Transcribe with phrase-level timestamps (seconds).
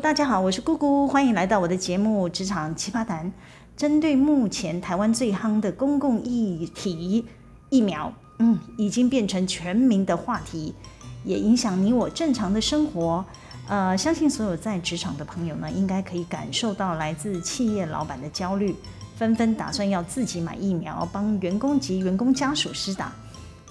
[0.00, 3.26] 大家好，我是姑姑，欢迎来到我的节目《职场奇葩谈》。
[3.76, 7.26] 针对目前台湾最夯的公共议题，
[7.68, 10.72] 疫苗，嗯，已经变成全民的话题，
[11.22, 13.22] 也影响你我正常的生活。
[13.68, 18.74] 呃，相信所有在职场的朋友呢，应该可以感受到来自企业老板的焦虑，
[19.16, 23.12] 纷纷打算要自己买疫苗，帮员工及员工家属施打。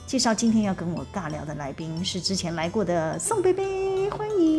[0.05, 4.58] 介绍今天要跟我尬聊的来宾是之前来过的宋贝贝，欢迎。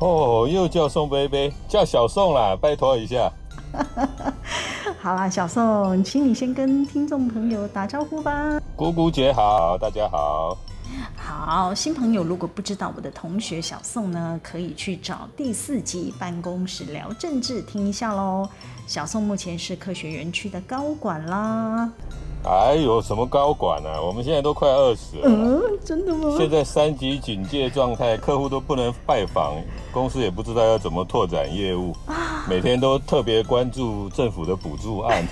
[0.00, 3.30] 哦，又叫宋贝贝，叫小宋啦，拜托一下。
[4.98, 8.58] 好啦，小宋，请你先跟听众朋友打招呼吧。
[8.74, 10.56] 姑姑姐好，大家好。
[11.14, 18.48] 好，新朋友如果不知道我的同学小宋呢，可以去找第四集办公室聊政治听一下喽。
[18.86, 21.90] 小宋目前是科学园区的高管啦。
[22.42, 24.00] 哎呦，什么高管啊？
[24.00, 25.22] 我们现在都快饿死了。
[25.24, 26.34] 嗯，真的吗？
[26.38, 29.56] 现在三级警戒状态，客户都不能拜访，
[29.92, 35.22] 公司也不知道要怎么拓展业务，啊、每天都特别关注政府的补助案。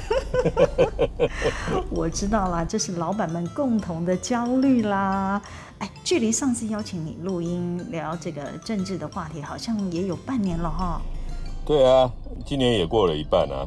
[1.90, 5.40] 我知道啦，这是老板们共同的焦虑啦。
[5.78, 11.00] 哎，距离上次邀请你录音聊这个政治的话题，好像也有半年了哈。
[11.64, 12.10] 对啊，
[12.44, 13.66] 今年也过了一半啊。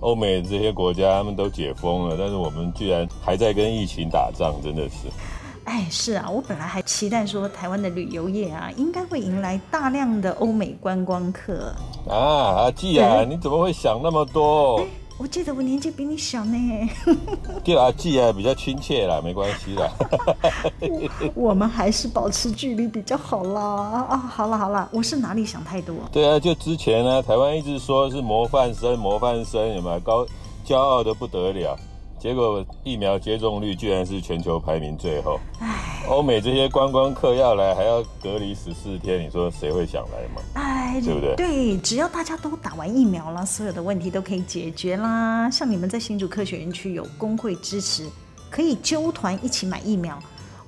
[0.00, 5.08] 欧美这些国家他们都解封了，但是我们居然还在跟疫情打仗，真的是。
[5.64, 11.72] 哎，是啊，我本来还期待说台湾的旅游业啊，应该会迎来大量的欧美观光客。
[12.08, 14.78] 啊，阿季啊，欸、你怎么会想那么多？
[14.78, 14.86] 欸
[15.20, 16.56] 我记得我年纪比你小呢，
[17.62, 19.86] 叫阿记啊，比较亲切啦，没关系啦。
[21.36, 24.06] 我们还是保持距离比较好啦。
[24.08, 25.94] 啊，好了好了，我是哪里想太多？
[26.10, 30.24] 对啊，就之前呢，台湾一直说是模范生，模范生有没有高，
[30.64, 31.76] 骄傲的不得了。
[32.18, 35.38] 结果疫苗接种率居然是全球排名最后。
[35.58, 40.40] 唉，欧美这些观光客要来还要隔离十四天，你说谁会想来吗？
[40.54, 41.36] 唉，对不对？
[41.36, 45.50] 对，只要大家都打完疫苗了，所有的问题都可以解决啦。
[45.50, 48.08] 像你们在新竹科学园区有工会支持，
[48.48, 50.18] 可以纠团一起买疫苗。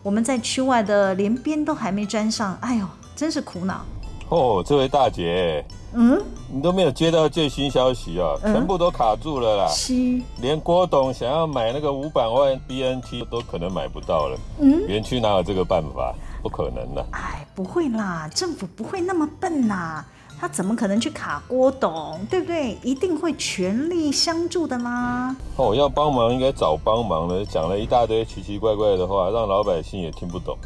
[0.02, 3.84] 我们在区外的连边都还没沾上，哎呦，真是苦恼。
[4.28, 5.64] 哦，这位大姐。
[5.94, 6.18] 嗯，
[6.50, 9.68] 你都没有接到最新消息啊，嗯、全部都卡住了啦。
[9.68, 9.92] 是，
[10.40, 14.38] 连郭董想要买那个五百万 BNT 都可能买不到了。
[14.58, 16.14] 嗯，园区哪有这个办法？
[16.42, 17.06] 不可能的。
[17.12, 20.04] 哎，不会啦，政府不会那么笨呐，
[20.40, 22.18] 他怎么可能去卡郭董？
[22.28, 22.76] 对不对？
[22.82, 25.34] 一定会全力相助的啦。
[25.56, 30.56] 哦，要帮忙应该找帮忙的，讲了一大堆奇奇怪怪的话，让老百姓也听不懂。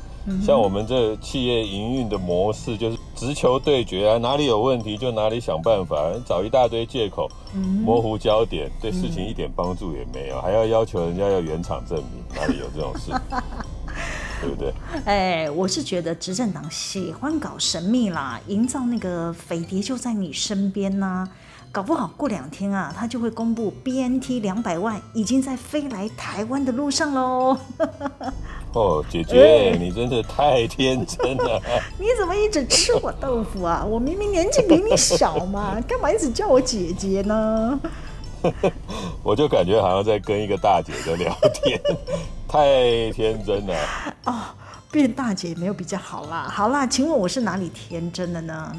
[0.44, 7.30] 像我们这企业营运的模式，就是直球对决啊，哪里有问题就哪里想办法，找一大堆借口，
[7.84, 13.12] 模糊焦点，对事情一点帮助也没有，还要要求人家要原厂证明，哪里有这种事？
[14.40, 14.72] 对不对？
[15.04, 21.28] 哎，我是觉得执政党喜欢搞神秘啦，营造那个匪谍就在你身边呐、啊。
[21.72, 27.58] 搞不好过两天啊，他就会公布 BNT 两百万已经在飞来台湾的路上喽。
[28.72, 31.60] 哦，姐姐，欸、你真的太天真了。
[32.00, 33.84] 你怎么一直吃我豆腐啊？
[33.84, 37.78] 我明明年纪比你小嘛，干嘛一直叫我姐姐呢？
[39.22, 41.78] 我就感觉好像在跟一个大姐在聊天，
[42.48, 43.74] 太天真了。
[44.24, 44.34] 哦，
[44.90, 46.48] 变大姐没有比较好啦。
[46.50, 48.72] 好啦，请问我是哪里天真的呢？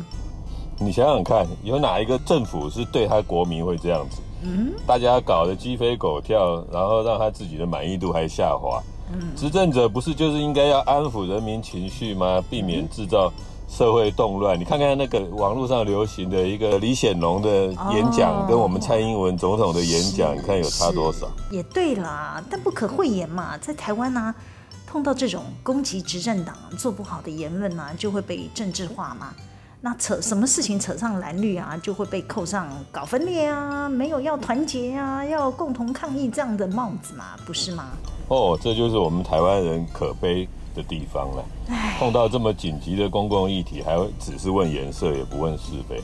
[0.80, 4.22] 你想想看，有哪一个政府是对他国民会这样子？
[4.44, 8.82] 嗯，大家搞得鸡飞狗跳，然后让他自己的满意度还下滑。
[9.12, 12.44] 嗯，执政者不是就是应该要安抚人民情绪吗？
[12.50, 13.32] 避免制造
[13.68, 14.60] 社会动乱。
[14.60, 21.28] 你看看那个网络上流行的一个李显龙的演讲，跟我们蔡英文总统的演讲，你看有差多少？
[21.52, 24.36] 也对啦，但不可讳言嘛，在台湾呢、啊，
[24.88, 29.34] 碰到这种攻击执政党做不好的言论呢、啊，就会被政治化嘛。
[29.80, 37.86] 那扯什么事情扯上蓝绿啊，就会被扣上搞分裂啊，没有要团结啊，要共同抗议这样的帽子嘛，不是吗？
[38.28, 41.44] 哦，这就是我们台湾人可悲的地方了。
[41.98, 46.00] 碰到这么紧急的公共议题，还会只是问颜色，也不问是非。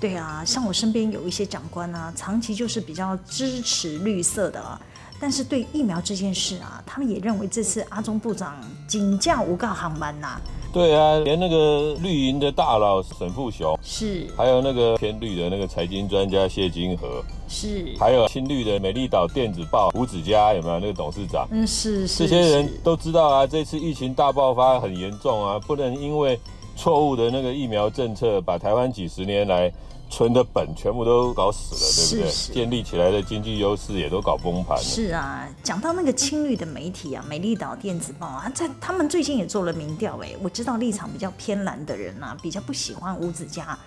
[0.00, 4.80] 对啊，像我身边有一些长官啊，长期就是比较支持绿色的，
[5.20, 8.56] 但是对疫苗这件事啊，他们也认为这次阿中部长
[8.86, 10.40] 警驾无告航班呐、啊。
[10.72, 21.48] 对啊，连那个绿营的大佬沈富雄是，还有那个偏绿的那个财经专家谢金河是，还有青绿的美丽岛电子报吴子嘉有没有那个董事长？
[21.50, 22.26] 嗯，是是。
[22.26, 26.38] 这些人都知道啊，这次疫情大爆发很严重啊，不能因为
[26.76, 29.72] 错误的那个疫苗政策，把台湾几十年来
[30.10, 32.30] 存的本全部都搞死了，对不对？
[32.30, 34.82] 是是建立起来的经济优势也都搞崩盘了。
[34.82, 43.78] 是啊，讲到那个青绿的媒体啊，美丽岛电子报啊，在他们最近也做了民调，哎，我知道立场比较偏蓝的人啊，比较不喜欢吴子嘉，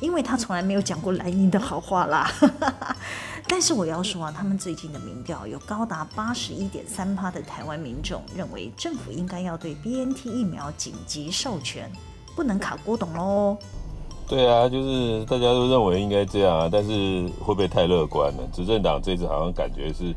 [0.00, 2.30] 因为他从来没有讲过蓝营的好话啦。
[3.46, 11.90] 但是我要说啊，他们最近的民调有高达八十一点三趴的台湾民众认为政府应该要对 BNT 疫苗紧急授权，
[12.36, 13.56] 不能卡郭董喽。
[14.28, 18.48] 对啊，就是大家都认为应该这样啊，但是会不会太乐观了？
[18.52, 20.14] 执政党这次好像感觉是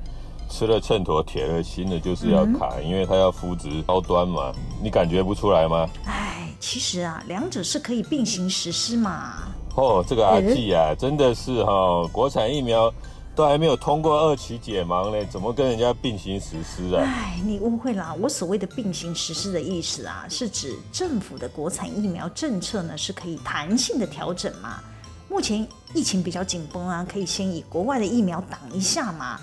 [0.47, 4.53] 吃了秤砣铁了心的，就是要卡，嗯、因为他要扶植高端嘛，
[4.83, 5.89] 你感觉不出来吗？
[6.05, 9.47] 哎，其实啊，两者是可以并行实施嘛。
[9.75, 12.93] 哦，这个阿纪啊，真的是哈、哦，国产疫苗。
[13.35, 17.01] 都还没有通过二期解盲嘞，怎么跟人家并行实施啊？
[17.03, 18.15] 哎，你误会啦！
[18.21, 24.79] 我所谓的并行实施的意思啊，是指政府的国产疫苗政策呢是可以弹性的调整嘛。
[25.27, 29.39] 目前疫情比较紧绷啊，可以先以国外的疫苗挡一下嘛，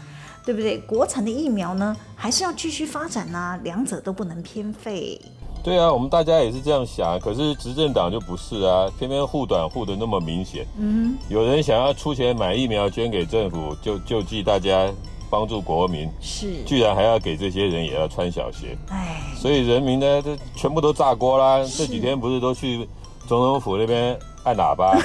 [0.46, 0.78] 对不对？
[0.78, 5.20] 国产的疫苗呢，还是要继续发展啊，两者都不能偏废。
[5.62, 10.66] 对啊，我们大家也是这样想，可是执政党就不是啊，偏偏护短护的那么明显。
[10.78, 14.90] 嗯，有人想要出钱买疫苗捐给政府，就救济大家，
[15.28, 18.76] 帮助国民，是，居然还要给这些人也要穿小鞋。
[18.88, 21.58] 哎，所以人民呢，这全部都炸锅啦。
[21.62, 22.88] 这几天不是都去
[23.28, 24.98] 总统府那边按喇叭，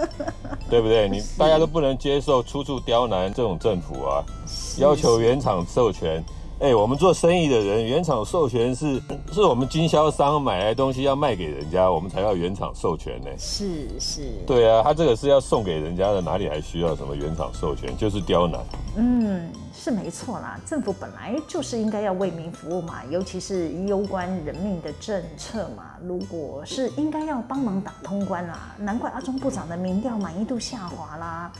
[0.70, 1.10] 对不对？
[1.10, 4.24] 你大家都不能接受，处处刁难这种政府啊，
[4.78, 6.24] 要求原厂授权。
[6.60, 9.00] 哎、欸，我们做生意的人，原厂授权是
[9.32, 13.30] 是我们经销商买来东西要卖给人家，我们才要原厂授权呢。
[13.38, 14.20] 是是。
[14.46, 17.96] 对啊，他这个是要送给人家的，哪里还需要什么原厂授权？
[17.96, 18.60] 就是刁难。
[18.96, 25.94] 嗯，是没错啦，政府本来就是应该要为民服务嘛，尤其是攸关人命的政策嘛。
[26.02, 31.50] 如果是应该要帮忙打通关啦，难怪阿中部长的民调满意度下滑啦。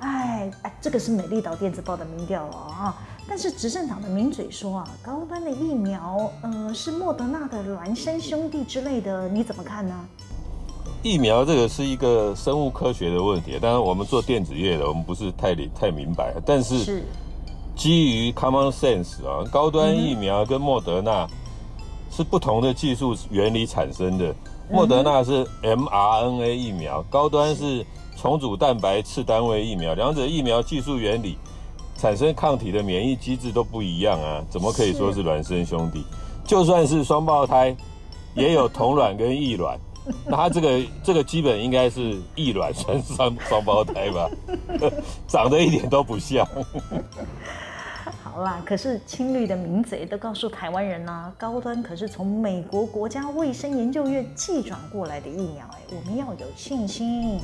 [0.00, 2.96] 哎哎，这个是美丽岛电子报的民调哦啊。
[3.28, 9.94] 但是执政党的名嘴说啊，高端的疫苗，呃，是莫德纳的孪生兄弟之类的，你怎么看呢？
[11.02, 16.34] 疫苗这个是一个生物科学的问题，当然我们做电子业的，我们不是太理太明白。
[16.44, 17.04] 但是
[17.76, 21.28] 基于 common sense 啊，高端疫苗跟莫德纳
[22.10, 24.34] 是不同的技术原理产生的。
[24.70, 27.84] 莫德纳是 mRNA 疫苗，高端是
[28.16, 31.36] 重组蛋白次单位疫苗，两者疫苗技术原理。
[31.98, 36.04] 产生抗体的免疫机制都不一样啊，怎么可以说是孪生兄弟？
[36.44, 37.76] 就算是双胞胎，
[38.34, 39.76] 也有同卵跟异卵，
[40.24, 44.30] 那他这个这个基本应该是异卵算双双胞胎吧？
[45.28, 46.46] 长得一点都不像。
[48.22, 57.40] 好啦，可是青绿的名嘴都告诉台湾人呢、啊，高端可是从美国国家卫生研究院寄转过来的疫苗，哎，我们要有信心。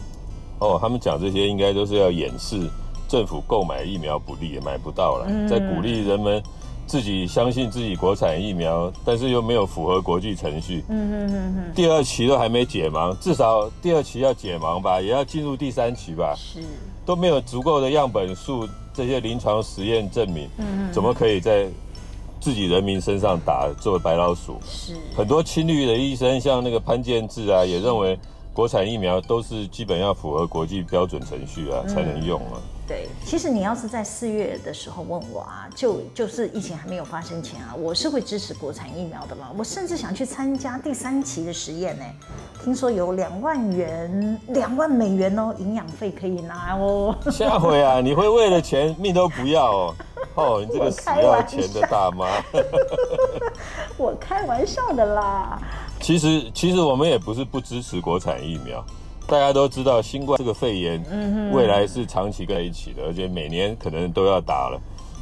[0.60, 2.70] 哦，他们讲这些应该都是要掩饰。
[3.14, 6.43] 政府购买疫苗不利，也买不到了，在鼓励人们
[6.84, 10.84] 自己相信自己国产疫苗，但是又没有符合国际程序。
[10.88, 11.72] 嗯嗯嗯嗯。
[11.76, 16.34] 第二期都还没解盲，至少第二期要解盲吧，也要进入第三期吧。
[16.37, 16.61] 是。
[17.06, 21.69] 都没有足够的样本数，这些临床实验证明，嗯，怎么可以在
[22.40, 24.58] 自己人民身上打作为白老鼠？
[24.66, 24.96] 是。
[25.16, 28.19] 很多青绿的医生，像那个潘建志啊，也认为
[28.52, 32.58] 国产疫苗都是基本要符合国际标准程序啊，才能用啊。
[32.86, 39.49] 对，其实你要是在四月的时候问我啊，就就是疫情还没有发生前啊，我是会支持国产疫苗的嘛。
[39.56, 42.04] 我甚至想去参加第三期的实验呢。
[42.62, 47.16] 听说有两万元、两万美元哦，营养费可以拿哦。
[47.30, 49.94] 下回啊， 你会为了钱命都不要哦？
[50.37, 52.26] 哦，你这个死要钱的大妈。
[53.97, 55.59] 我开玩笑的啦。
[56.00, 58.85] 其实，其实我们也不是不支持国产疫苗。
[59.26, 61.02] 大家都知道，新冠这个肺炎，
[61.52, 64.81] 未来是长期在一起的，而且每年可能都要打了，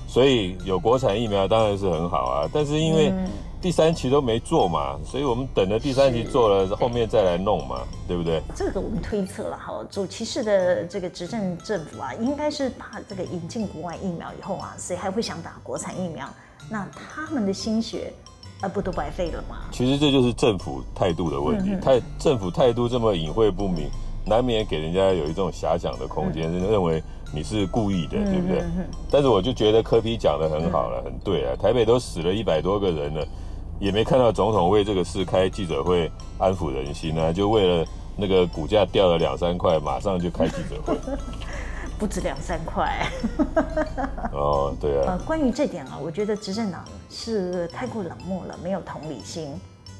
[0.09, 2.51] 所以有国产疫苗当然是很好啊。
[2.53, 3.13] 但是因为
[3.61, 8.43] 第三期都没做嘛，所以我们等着第三期做了，后面再来弄嘛，对不对？
[8.57, 16.29] 这个我们推测了哈，主歧视的这个执政政府啊，应该是怕这个引进国外疫苗以后啊，谁还会想打国产疫苗？
[16.69, 18.13] 那他们的心血。
[18.63, 19.57] 啊，不都白费了吗？
[19.71, 21.77] 其实这就是政府态度的问题。
[21.83, 23.91] 态、嗯、政府态度这么隐晦不明，
[24.25, 27.03] 难免给人家有一种遐想的空间，嗯、认为
[27.35, 28.61] 你是故意的，嗯、对不对？
[28.61, 31.57] 嗯、但是我就觉得柯皮讲的很好了，嗯、很对啊。
[31.61, 33.27] 台北都死了一百多个人了，
[33.81, 37.85] 也没看到总统为这个事开记者会安抚人心啊，就为了
[38.17, 40.97] 那个股价掉了两三块，马上就开记者会。
[42.03, 43.07] 不止两三块
[44.35, 45.13] 哦，对啊。
[45.13, 49.55] 呃，关于这点啊，我觉得执政党是太过冷漠了，没有同理心。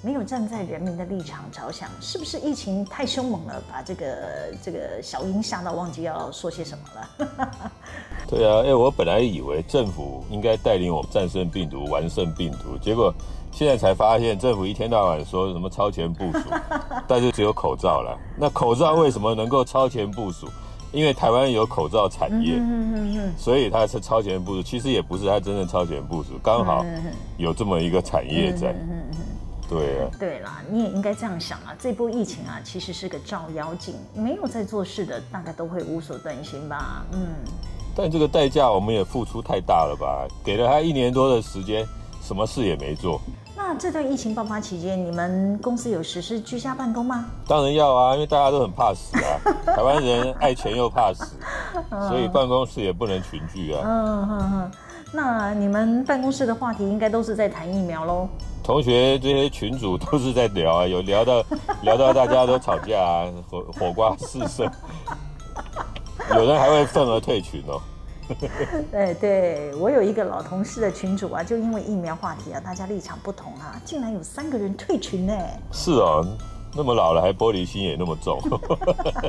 [0.05, 4.17] 没有站在人民的立场着想，是不是疫情太凶猛了，把这个
[4.61, 7.51] 这个小英吓到忘记要说些什么了？
[8.27, 13.15] 对啊，哎，我本来以为政府应该带领我们战胜病毒、完胜病毒，结果
[13.53, 16.49] 现在才发现，政府一天到晚说什么超前部署，
[17.07, 18.19] 但是只有口罩了。
[18.37, 20.49] 那口罩为什么能够超前部署？
[20.93, 22.61] 因为台湾有口罩产业，
[23.37, 24.63] 所以它是超前部署。
[24.63, 26.85] 其实也不是它真正超前部署，刚好
[27.39, 28.75] 有这么一个产业在。
[29.69, 30.11] 对啊。
[30.19, 31.75] 对啦，你也应该这样想啊。
[31.79, 37.05] 这波疫情啊，其实是个照妖镜，没有在做事的，大概都会无所遁形吧。
[37.13, 37.27] 嗯。
[37.97, 40.27] 但这个代价我们也付出太大了吧？
[40.45, 41.87] 给了他一年多的时间，
[42.23, 43.21] 什么事也没做。
[43.65, 47.27] 那这段疫情爆发期间，你们公司有实施居家办公吗？
[47.47, 49.39] 当然要啊，因为大家都很怕死啊。
[49.77, 51.37] 台湾人爱钱又怕死，
[52.09, 53.81] 所以办公室也不能群聚啊。
[53.85, 54.71] 嗯哼哼。
[55.13, 58.29] 那你们办公室的话题应该都是在谈疫苗喽？
[58.65, 61.45] 同学这些群主都是在聊啊，有聊到
[61.83, 64.69] 聊到大家都吵架啊，火火瓜四射，
[66.35, 67.81] 有人还会愤而退群哦。
[68.91, 75.37] 对 对，我有一个老同事的群主啊，就因为疫苗话题啊，大家立场不同啊，竟然有三个人退群呢。
[75.73, 76.25] 是啊，
[76.75, 78.41] 那么老了还玻璃心也那么重。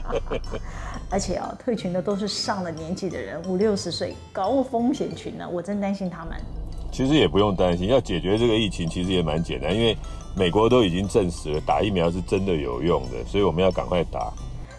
[1.09, 6.37] 而且啊，退群的都是上了年纪的人，五六十岁，高风险群呢，我真担心他们。
[6.91, 9.97] 其实也不用担心，要解决这个疫情其实也蛮简单，因为
[10.35, 14.31] 美国都已经证实了打疫苗是真的有用的，所以我们要赶快打。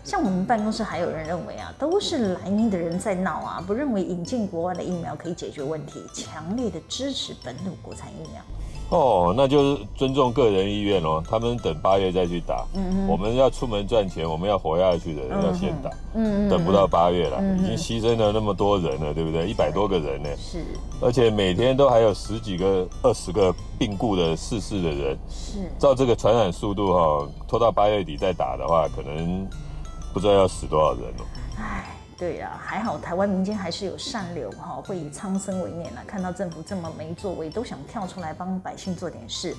[0.05, 8.43] 像我们办公室还有人认为啊，都是莱茵的人在闹啊，不认为引进国外的疫苗可以解决问题，强烈的支持本土国产疫苗。
[8.91, 12.67] 哦，那就是尊重个人意愿哦，他们等八月再去打。
[12.75, 13.09] 嗯嗯。
[13.09, 15.89] 我们要出门赚钱，我们要活下去的人要先打。
[16.13, 16.51] 嗯嗯。
[16.51, 19.49] 等不到八月了，嗯、已经牺牲了那么多人了，对不对？
[19.49, 20.29] 一百多个人呢。
[20.37, 20.63] 是。
[21.01, 25.19] 而且每天都还有十几个、二十个病故的逝世的人。
[25.31, 25.61] 是。
[25.79, 29.49] 照这个传染速度哈、哦，拖到八月底再打的话，可能。
[30.15, 31.27] 不知道要死多少人哦！
[31.59, 36.05] 哎，对呀，还好台湾民间还是有善流哈，会以苍生为念啊。
[36.07, 39.57] 看到政府这么没作为，都想跳出来帮百姓做点事。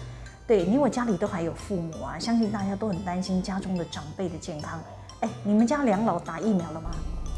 [0.47, 4.79] 对，你我家里都还有父母啊，相信大家都很担心家中的长辈的健康。
[5.19, 6.89] 哎，你们家两老打疫苗了吗？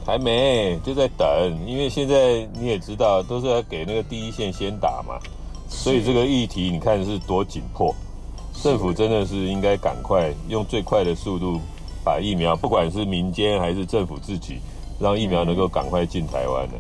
[0.05, 1.27] 还没，就在等。
[1.65, 5.17] 因为现在你也知道，都是要给那个第一线先打嘛，
[5.67, 7.95] 所以这个议题你看是多紧迫。
[8.53, 11.59] 政府真的是应该赶快用最快的速度。
[12.08, 14.62] 把疫苗，不管是民间还是政府自己，
[14.98, 16.78] 让疫苗能够赶快进台湾的。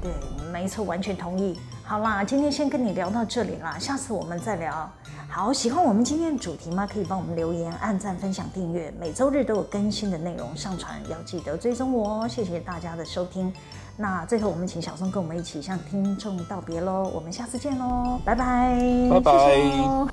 [0.00, 0.10] 对，
[0.50, 1.54] 没错，完全同意。
[1.82, 4.90] 好啦，今天先跟你聊到这里啦，下次我们再聊。
[5.28, 6.88] 好，喜欢我们今天的主题吗？
[6.90, 12.26] 可以帮我们留言、按赞、分享、订阅，每周日都有更新的内容上传，要记得追踪我哦。
[12.26, 13.52] 谢谢大家的收听。
[13.98, 17.10] 那最后，我们请小松跟我们一起向听众道别喽。
[17.14, 18.80] 我们下次见喽，拜拜，
[19.10, 19.32] 拜拜。
[19.32, 20.08] 谢谢哦。